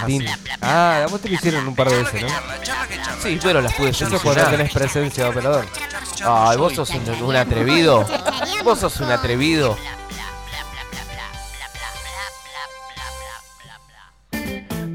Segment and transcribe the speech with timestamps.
[0.00, 0.26] Martín.
[0.62, 2.28] Ah, vos te lo hicieron un par de veces, ¿no?
[3.22, 4.50] Sí, pero las pude Eso es cuando solucionar.
[4.56, 5.66] tenés presencia de operador.
[6.24, 8.06] Ay, vos sos un, un atrevido.
[8.64, 9.76] Vos sos un atrevido.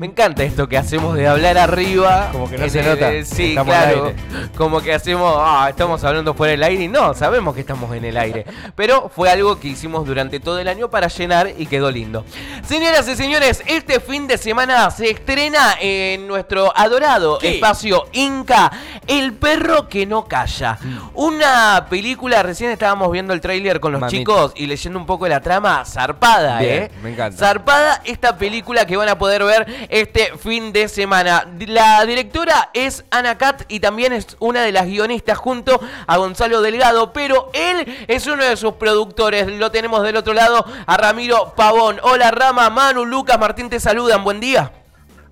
[0.06, 2.30] Me encanta esto que hacemos de hablar arriba.
[2.32, 3.10] Como que no se el- nota.
[3.26, 4.14] Sí, Estamos claro.
[4.56, 6.84] Como que hacemos, ah, estamos hablando fuera del aire.
[6.84, 8.46] Y no, sabemos que estamos en el aire.
[8.76, 12.24] Pero fue algo que hicimos durante todo el año para llenar y quedó lindo.
[12.68, 18.72] Señoras y señores, este fin de semana se estrena en nuestro adorado espacio Inca,
[19.08, 20.78] El perro que no calla.
[21.16, 24.18] Una película, recién estábamos viendo el tráiler con los Mamita.
[24.20, 26.92] chicos y leyendo un poco la trama, zarpada, Bien, ¿eh?
[27.02, 27.38] me encanta.
[27.38, 31.48] Zarpada esta película que van a poder ver este fin de semana.
[31.68, 36.62] La directora es Ana Cat y también es una de las guionistas junto a Gonzalo
[36.62, 39.48] Delgado, pero él es uno de sus productores.
[39.48, 42.02] Lo tenemos del otro lado a Ramiro Pavón.
[42.04, 44.26] Hola Rama, Manu, Lucas, Martín te saludan.
[44.26, 44.70] Buen día.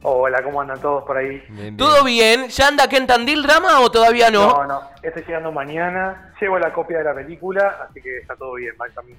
[0.05, 1.41] Hola, ¿cómo andan todos por ahí?
[1.48, 1.77] Bien, bien.
[1.77, 2.49] ¿Todo bien?
[2.49, 4.50] ¿Ya anda Ken Tandil, Rama, o todavía no?
[4.50, 6.33] No, no, estoy llegando mañana.
[6.41, 9.17] Llevo la copia de la película, así que está todo bien, camino.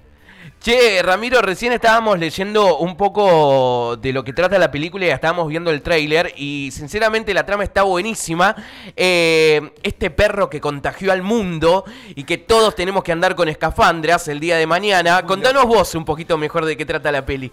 [0.61, 5.15] Che, Ramiro, recién estábamos leyendo un poco de lo que trata la película y ya
[5.15, 8.55] estábamos viendo el tráiler y sinceramente la trama está buenísima.
[8.95, 14.29] Eh, este perro que contagió al mundo y que todos tenemos que andar con escafandras
[14.29, 15.23] el día de mañana.
[15.25, 17.51] Contanos vos un poquito mejor de qué trata la peli.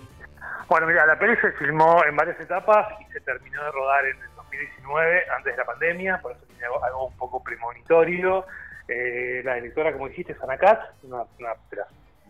[0.72, 4.16] Bueno, mira, la peli se filmó en varias etapas y se terminó de rodar en
[4.22, 8.46] el 2019, antes de la pandemia, por eso tiene algo, un poco premonitorio.
[8.88, 11.26] Eh, la directora, como dijiste, es Ana Katz, una,
[11.70, 11.88] de las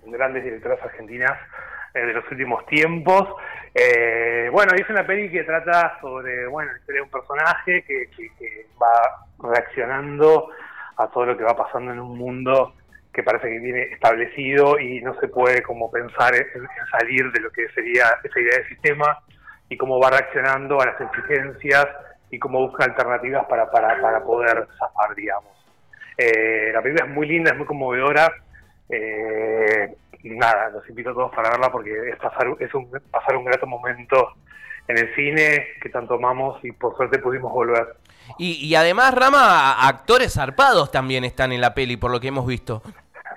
[0.07, 1.37] grandes directoras argentinas
[1.93, 3.29] eh, de los últimos tiempos.
[3.75, 8.31] Eh, bueno, y es una peli que trata sobre, bueno, de un personaje que, que-
[8.39, 10.49] que va reaccionando
[10.97, 12.73] a todo lo que va pasando en un mundo
[13.13, 16.45] que parece que viene establecido y no se puede como pensar en,
[16.91, 19.19] salir de lo que sería esa idea de sistema
[19.69, 21.87] y cómo va reaccionando a las exigencias
[22.29, 25.51] y cómo busca alternativas para, para, para poder zafar, digamos.
[26.17, 28.31] Eh, la película es muy linda, es muy conmovedora.
[28.89, 29.93] Eh,
[30.23, 33.67] nada, los invito a todos para verla porque es pasar, es un, pasar un grato
[33.67, 34.33] momento
[34.87, 37.95] en el cine que tanto amamos y por suerte pudimos volver.
[38.37, 42.45] Y, y además, Rama, actores zarpados también están en la peli, por lo que hemos
[42.45, 42.81] visto.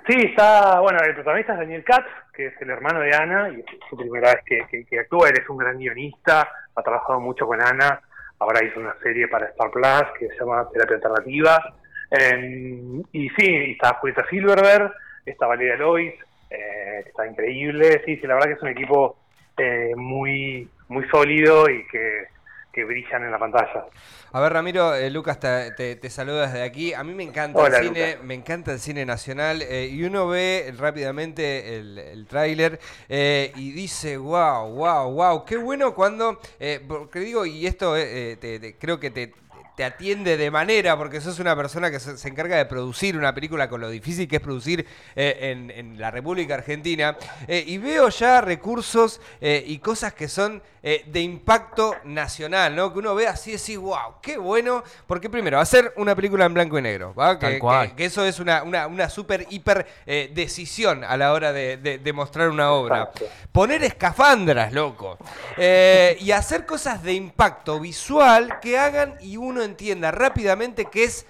[0.07, 3.59] Sí, está, bueno, el protagonista es Daniel Katz, que es el hermano de Ana, y
[3.61, 7.19] es su primera vez que, que- que actúa, él es un gran guionista, ha trabajado
[7.19, 7.99] mucho con Ana,
[8.39, 11.73] ahora hizo una serie para Star Plus que se llama Terapia Alternativa,
[12.11, 14.91] Eh, y sí, está Julieta Silverberg,
[15.25, 16.13] está Valeria Lois,
[16.51, 19.17] eh, está increíble, sí, sí, la verdad que es un equipo
[19.57, 22.25] eh, muy, muy sólido y que,
[22.73, 23.85] que brillan en la pantalla.
[24.31, 26.93] A ver, Ramiro, eh, Lucas te, te, te saluda desde aquí.
[26.93, 28.25] A mí me encanta Hola, el cine, Lucas.
[28.25, 33.71] me encanta el cine nacional eh, y uno ve rápidamente el, el tráiler eh, y
[33.71, 36.39] dice, wow, wow, wow, qué bueno cuando,
[36.87, 39.33] porque digo, y esto te- creo que te,
[39.75, 43.33] te atiende de manera, porque sos una persona que se, se encarga de producir una
[43.33, 47.77] película con lo difícil que es producir eh, en, en la República Argentina, eh, y
[47.77, 52.93] veo ya recursos eh, y cosas que son eh, de impacto nacional, ¿no?
[52.93, 56.53] Que uno ve así y decís, wow, qué bueno, porque primero, hacer una película en
[56.53, 57.37] blanco y negro, ¿va?
[57.39, 57.89] Tal Que, cual.
[57.89, 61.77] que- que eso es una, una, una super, hiper eh, decisión a la hora de,
[61.77, 63.09] de- de mostrar una obra.
[63.13, 63.25] Exacto.
[63.51, 65.17] Poner escafandras, loco.
[65.57, 71.27] Eh, y hacer cosas de impacto visual que hagan y uno entienda rápidamente que es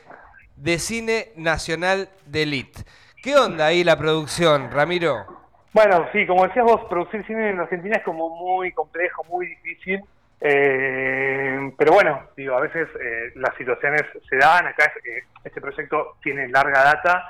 [0.56, 2.84] de cine nacional de elite.
[3.23, 5.25] ¿Qué onda ahí la producción, Ramiro?
[5.73, 10.01] Bueno, sí, como decías vos, producir cine en Argentina es como muy complejo, muy difícil.
[10.40, 14.68] Eh, pero bueno, digo, a veces eh, las situaciones se dan.
[14.68, 17.24] Acá eh, este proyecto tiene larga data.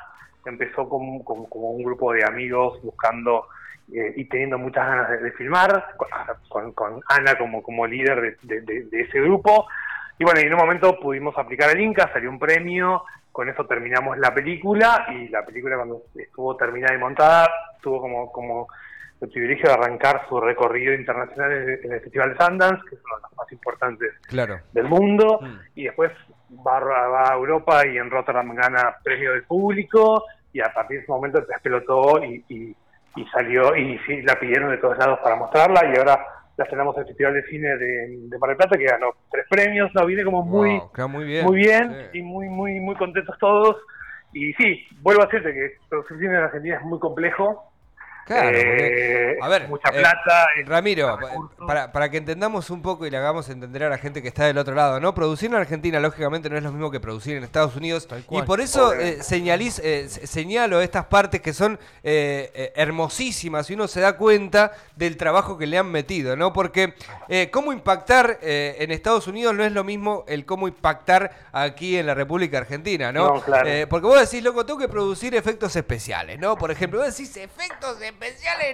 [0.46, 3.48] Empezó como, un grupo de amigos buscando
[3.94, 5.96] eh, y teniendo muchas ganas de, filmar,
[6.50, 9.68] con, Ana como, líder de, de- de- de ese grupo.
[10.18, 13.66] Y bueno, y en un momento pudimos aplicar el Inca, salió un premio, con eso
[13.66, 17.50] terminamos la película y la película cuando estuvo terminada y montada
[17.82, 18.68] tuvo como, como
[19.22, 23.16] el privilegio de arrancar su recorrido internacional en el- Festival de Sundance, que es uno
[23.18, 24.60] de los más importantes Claro.
[24.72, 25.56] del mundo, Mm.
[25.76, 26.12] y después
[26.66, 30.24] va, a- va a Europa y en Rotterdam gana premio del público,
[30.54, 32.76] y a partir de ese momento explotó y, y,
[33.18, 36.26] y salió, y sí, la pidieron de todos lados para mostrarla, y ahora
[36.58, 39.46] la estrenamos en el Festival de Cine de, de Mar del Plata, que ganó tres
[39.50, 41.46] premios, no, viene como muy, Wow, muy bien.
[41.46, 42.20] muy bien, Sí.
[42.20, 43.78] y muy, muy, muy contentos todos,
[44.34, 47.72] y sí, vuelvo a decirte que producir cine en Argentina es muy complejo,
[48.26, 50.48] Claro, Eh, a ver, mucha eh, plata.
[50.58, 51.18] eh, Ramiro,
[51.68, 54.46] para, para que entendamos un poco y le hagamos entender a la gente que está
[54.46, 55.14] del otro lado, ¿no?
[55.14, 58.08] Producir en Argentina, lógicamente, no es lo mismo que producir en Estados Unidos.
[58.18, 58.46] Y cual.
[58.46, 63.76] por eso eh, señaliz- eh, se- señalo estas partes que son eh, eh, hermosísimas y
[63.76, 66.52] uno se da cuenta del trabajo que le han metido, ¿no?
[66.52, 66.96] Porque
[67.30, 71.98] eh, cómo impactar eh, en Estados Unidos no es lo mismo el cómo impactar aquí
[71.98, 73.36] en la República Argentina, ¿no?
[73.36, 73.70] No, claro.
[73.70, 76.56] Eh, porque vos decís, loco, tengo que producir efectos especiales, ¿no?
[76.58, 78.15] Por ejemplo, vos decís, efectos especiales,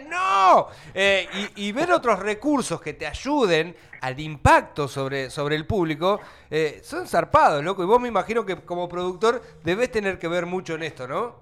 [0.09, 0.67] no.
[0.93, 6.79] Eh, y, ver otros recursos que te ayuden al impacto sobre, sobre el público, eh,
[6.83, 7.83] son zarpados, loco.
[7.83, 11.35] Y vos me imagino que como productor debes tener que ver mucho en esto, ¿no?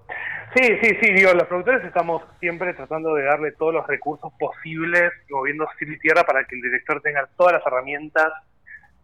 [0.56, 5.12] Sí, sí, sí, digo, los productores estamos siempre tratando de darle todos los recursos posibles,
[5.30, 8.34] moviendo cielo y tierra para que el director tenga todas las herramientas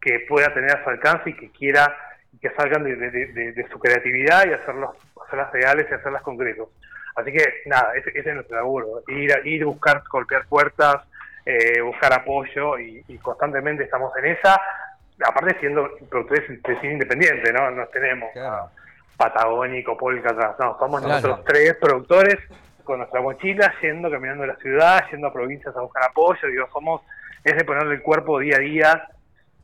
[0.01, 1.95] que pueda tener a su alcance y que quiera
[2.42, 4.95] que salgan de- de su creatividad y hacerlos,
[5.25, 6.69] hacerlas reales y hacerlas concretos.
[7.15, 10.97] Así que nada, ese, ese es nuestro laburo, ir, a- ir a buscar, golpear puertas,
[11.45, 14.59] eh, buscar apoyo y, y constantemente estamos en esa,
[15.25, 17.71] aparte siendo productores de cine independiente, ¿no?
[17.71, 18.69] Nos tenemos Claro.
[19.17, 20.56] Patagónico, Polka atrás.
[20.59, 21.15] No, somos Claro.
[21.15, 22.38] nosotros tres productores
[22.83, 26.47] con nuestra mochila, yendo, caminando a la ciudad, yendo a provincias a buscar apoyo.
[26.50, 27.01] Digo, somos,
[27.44, 29.07] es de ponerle el cuerpo día a día.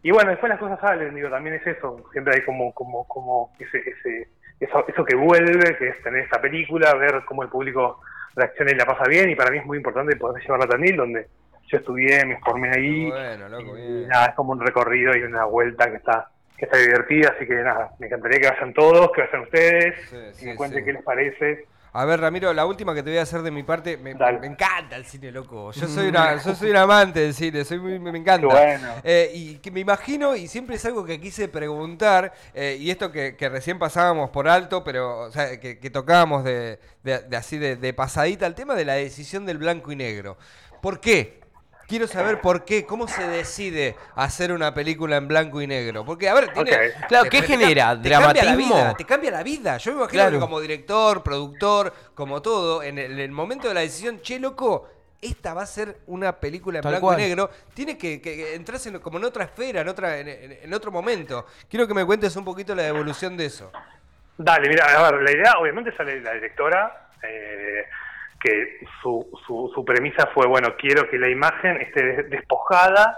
[0.04, 1.98] Y bueno, después las cosas salen, digo, también es eso.
[2.14, 4.30] Siempre hay como, como, como ese, ese,
[4.66, 8.00] eso, eso que vuelve, que es tener esta película, ver cómo el público
[8.36, 9.30] reacciona y la pasa bien.
[9.30, 11.28] Y para mí es muy importante poder llevarla a Tandil, donde
[11.68, 13.10] yo estudié, me formé ahí.
[13.10, 16.28] Bueno, loco, Y nada, es como un recorrido y una vuelta que está
[16.58, 20.16] que está divertida, así que nada, me encantaría que vayan todos, que vayan ustedes, Sí,
[20.16, 20.86] y sí, me cuenten sí.
[20.86, 21.66] qué les parece.
[21.94, 24.96] A ver, Ramiro, la última que te voy a hacer de mi parte, me, encanta
[24.96, 25.74] el cine, loco.
[25.74, 28.48] Yo soy una, yo soy un amante del cine, soy muy, me encanta.
[28.48, 28.88] Bueno.
[29.04, 33.12] Eh, y que me imagino, y siempre es algo que quise preguntar, eh, y esto
[33.12, 37.36] que, que recién pasábamos por alto, pero, o sea, que, que tocábamos de, de- de
[37.36, 40.38] así de, de pasadita, el tema de la decisión del blanco y negro.
[40.82, 41.41] ¿Por qué?
[41.92, 46.06] Quiero saber por qué, cómo se decide hacer una película en blanco y negro.
[46.06, 46.72] Porque, a ver, tiene.
[47.10, 48.02] Claro, te- ¿qué te- genera?
[48.02, 48.76] te cambia la ¿Dramatismo?
[48.76, 49.76] vida, te cambia la vida.
[49.78, 50.32] Yo me imagino Claro.
[50.38, 54.40] que como director, productor, como todo, en el, en el momento de la decisión, che,
[54.40, 54.88] loco,
[55.22, 57.20] esta va a ser una película en Tal blanco cual.
[57.20, 60.60] y negro, tiene que, que- entrarse en- como en otra esfera, en, otra, en, en-
[60.64, 61.46] en otro momento.
[61.70, 63.70] Quiero que me cuentes un poquito la evolución de eso.
[64.38, 67.84] Dale, mira, a ver, la idea obviamente sale de la directora, eh,
[68.42, 73.18] que su, su, premisa fue, bueno, quiero que la imagen esté des- despojada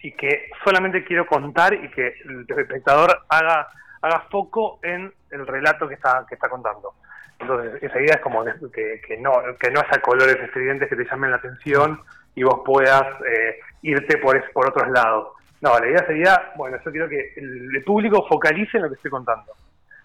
[0.00, 3.68] y que solamente quiero contar y que el espectador haga,
[4.02, 6.94] haga foco en el relato que está, que está contando.
[7.38, 11.04] Entonces, esa idea es como que, que no que no haya colores estridentes que te
[11.04, 12.00] llamen la atención
[12.34, 15.28] y vos puedas eh, irte por, es- por otros lados.
[15.60, 19.10] No, la idea sería, bueno, yo quiero que el, público focalice en lo que estoy
[19.10, 19.52] contando.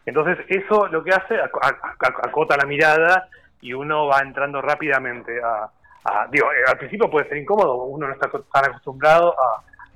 [0.05, 3.29] Entonces, eso lo que hace, ac- ac- ac- acota la mirada
[3.67, 5.69] y uno va entrando rápidamente a...
[6.31, 9.33] digo, eh, al principio puede ser incómodo, uno no está tan acostumbrado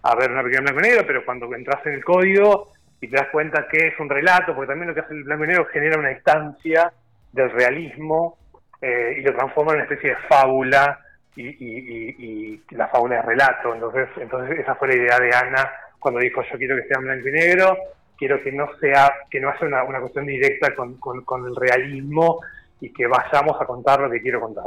[0.04, 2.72] a, ver una película en blanco y negro, pero cuando entras en el código
[3.02, 5.44] y te das cuenta que es un relato, porque también lo que hace el blanco
[5.44, 6.92] y negro genera una distancia
[7.32, 8.38] del realismo
[8.82, 11.00] eh, y lo transforma en una especie de fábula
[11.36, 13.74] y, y- y- y la fábula es relato.
[13.76, 17.28] Entonces, entonces esa fue la idea de Ana cuando dijo yo quiero que sea blanco
[17.28, 17.78] y negro,
[18.18, 21.56] quiero que no sea, que no haya una, una cuestión directa con, con- con el
[21.56, 22.40] realismo
[22.82, 24.66] y que vayamos a contar lo que quiero contar.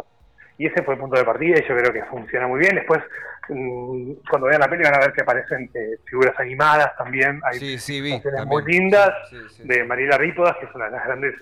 [0.58, 2.74] Y ese fue el punto de partida y yo creo que funciona muy bien.
[2.76, 3.00] Después,
[3.48, 7.40] mm, cuando vean la peli van a ver que aparecen eh, figuras animadas también.
[7.44, 8.10] Hay Sí, sí, vi.
[8.12, 8.62] canciones también.
[8.64, 11.34] muy lindas Sí, de Mariela Rípodas, que es una de las grandes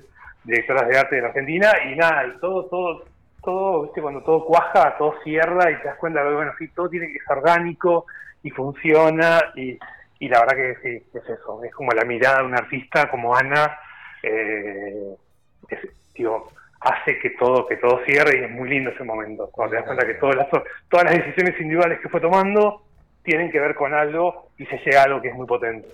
[0.44, 3.04] directoras de arte de la Argentina, y nada, y todo, todo,
[3.42, 6.88] todo, viste, cuando todo cuaja, todo cierra y te das cuenta que, bueno, sí, todo
[6.88, 8.06] tiene que ser orgánico
[8.42, 9.78] y funciona, y,
[10.18, 13.36] y la verdad que sí, es eso, es como la mirada de un artista como
[13.36, 13.78] Ana,
[14.22, 15.14] eh,
[15.68, 16.50] es- digo,
[16.80, 19.86] hace que todo, que todo cierre y es muy lindo ese momento, cuando te das
[19.86, 22.82] cuenta que todas las, todas las decisiones individuales que fue tomando
[23.22, 25.88] tienen que ver con algo y se llega a algo que es muy potente.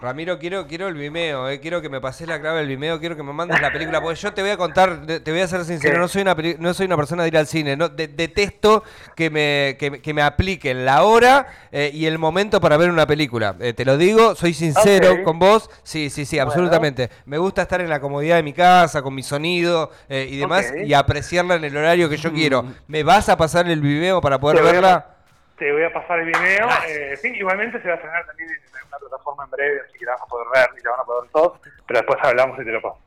[0.00, 3.16] Ramiro, quiero, quiero el Vimeo, eh, quiero que me pases la clave del Vimeo, quiero
[3.16, 5.62] que me mandes la película, porque yo te voy a contar, te voy a ser
[5.66, 5.98] sincero, ¿Qué?
[5.98, 8.82] no soy una no soy una persona de ir al cine, no, de- detesto
[9.14, 13.06] que me, que, que me apliquen la hora eh, y el momento para ver una
[13.06, 13.56] película.
[13.60, 17.10] Eh, te lo digo, soy sincero con vos, sí, sí, sí, absolutamente.
[17.26, 20.72] Me gusta estar en la comodidad de mi casa, con mi sonido eh, y demás,
[20.82, 22.64] y apreciarla en el horario que yo quiero.
[22.86, 25.16] ¿Me vas a pasar el Vimeo para poder Te verla?
[25.60, 26.66] Te voy a pasar el video.
[26.88, 28.56] Eh, sí, igualmente se va a estrenar también en
[28.88, 31.04] una plataforma en breve, así que la vas a poder ver y la van a
[31.04, 32.98] poder ver todos, pero después hablamos y te lo paso.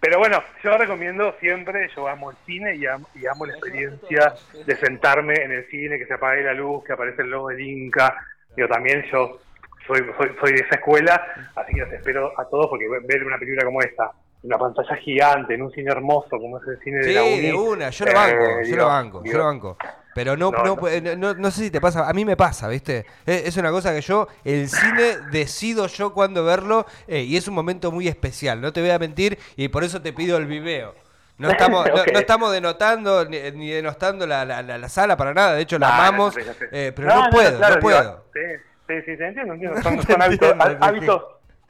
[0.00, 4.34] Pero bueno, yo recomiendo siempre, yo amo el cine y amo, y amo la experiencia
[4.64, 7.60] de sentarme en el cine, que se apague la luz, que aparece el logo del
[7.60, 8.24] Inca.
[8.56, 9.38] Yo también, yo
[9.86, 13.36] soy, soy, soy de esa escuela, así que los espero a todos porque ver una
[13.38, 14.12] película como esta,
[14.44, 17.40] una pantalla gigante, en un cine hermoso como es el cine Sí, de la Uni.
[17.42, 19.78] de una, yo lo eh, banco, yo digo, lo banco, yo lo banco.
[20.16, 21.34] Pero no, No, no, no.
[21.34, 23.04] no, sé si te pasa, a mí me pasa, ¿viste?
[23.26, 27.46] Es, es una cosa que yo, el cine, decido yo cuándo verlo eh, y es
[27.48, 30.46] un momento muy especial, no te voy a mentir y por eso te pido el
[30.46, 30.94] video.
[31.36, 32.08] No estamos, no, Ok.
[32.14, 35.78] no estamos denotando ni, ni denostando la, la- la- la sala para nada, de hecho
[35.78, 36.34] la Ah, amamos,
[36.72, 38.24] eh, pero no, puedo, claro, no digo, puedo.
[38.32, 38.40] Sí,
[38.88, 39.76] sí, sí, te entiendo, entiendo.
[39.82, 40.76] Son, son hábitos, sí.
[40.80, 41.22] hábitos,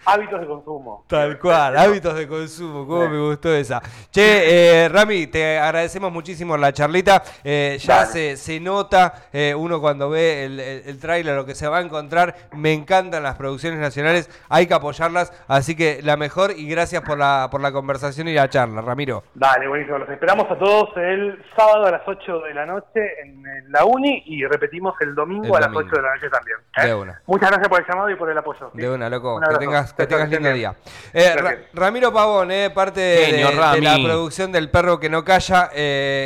[0.05, 1.05] hábitos de consumo.
[1.09, 3.09] Tal cual, hábitos de consumo, cómo Sí.
[3.11, 3.81] me gustó esa.
[4.11, 7.23] Che, eh, Rami, te agradecemos muchísimo la charlita.
[7.43, 11.55] Eh, ya se, se nota eh, uno cuando ve el, el, el tráiler lo que
[11.55, 12.35] se va a encontrar.
[12.53, 15.33] Me encantan las producciones nacionales, hay que apoyarlas.
[15.49, 19.25] Así que la mejor y gracias por la, por la conversación y la charla, Ramiro.
[19.35, 19.99] Dale, buenísimo.
[19.99, 23.85] Los esperamos a todos el sábado a las 8 de la noche en, en la
[23.85, 25.89] Uni y repetimos el domingo El a las domingo.
[25.93, 26.57] 8 de la noche también.
[26.77, 26.87] ¿eh?
[26.87, 27.23] De una.
[27.27, 28.71] Muchas gracias por el llamado y por el apoyo.
[28.75, 28.81] ¿sí?
[28.81, 29.37] De una, loco.
[29.37, 29.86] Un Que abrazo.
[29.95, 30.75] Tengas, que Chao, chao, tengas lindo estén día.
[31.13, 31.57] bien.
[31.63, 31.67] Eh.
[31.75, 35.71] Ramiro Pavón, eh, parte de, de- la producción del perro que no calla.
[35.75, 36.25] eh,